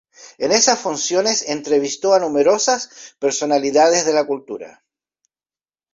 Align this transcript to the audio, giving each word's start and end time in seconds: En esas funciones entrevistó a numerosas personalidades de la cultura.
En 0.39 0.51
esas 0.51 0.79
funciones 0.79 1.47
entrevistó 1.47 2.15
a 2.15 2.19
numerosas 2.19 3.13
personalidades 3.19 4.03
de 4.03 4.13
la 4.13 4.25
cultura. 4.25 4.83